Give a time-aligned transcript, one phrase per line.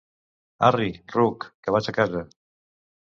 [0.69, 2.25] Arri, ruc, que vas a casa.